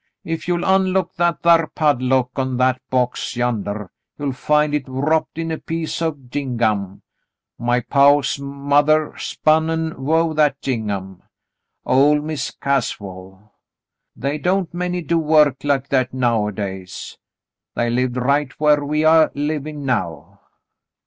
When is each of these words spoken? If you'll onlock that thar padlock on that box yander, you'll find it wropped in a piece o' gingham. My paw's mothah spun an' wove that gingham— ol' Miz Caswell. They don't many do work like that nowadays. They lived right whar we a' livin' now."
If 0.23 0.47
you'll 0.47 0.65
onlock 0.65 1.13
that 1.17 1.43
thar 1.43 1.67
padlock 1.67 2.31
on 2.35 2.57
that 2.57 2.81
box 2.89 3.35
yander, 3.35 3.91
you'll 4.17 4.31
find 4.31 4.73
it 4.73 4.85
wropped 4.87 5.37
in 5.37 5.51
a 5.51 5.59
piece 5.59 6.01
o' 6.01 6.13
gingham. 6.13 7.03
My 7.59 7.81
paw's 7.81 8.39
mothah 8.39 9.13
spun 9.19 9.69
an' 9.69 10.03
wove 10.03 10.37
that 10.37 10.59
gingham— 10.59 11.21
ol' 11.85 12.19
Miz 12.19 12.49
Caswell. 12.49 13.53
They 14.15 14.39
don't 14.39 14.73
many 14.73 15.03
do 15.03 15.19
work 15.19 15.63
like 15.63 15.89
that 15.89 16.15
nowadays. 16.15 17.19
They 17.75 17.91
lived 17.91 18.17
right 18.17 18.51
whar 18.59 18.83
we 18.83 19.03
a' 19.05 19.29
livin' 19.35 19.85
now." 19.85 20.39